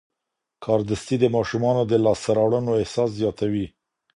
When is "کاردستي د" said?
0.65-1.25